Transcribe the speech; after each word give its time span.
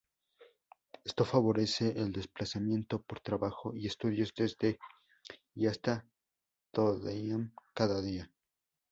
Esto 1.05 1.25
favorece 1.25 1.89
el 1.95 2.11
desplazamiento 2.11 3.03
por 3.03 3.19
trabajo 3.19 3.71
y 3.75 3.85
estudios 3.85 4.33
desde 4.35 4.79
y 5.53 5.67
hasta 5.67 6.07
Trondheim 6.71 7.53
cada 7.75 8.01
día. 8.01 8.27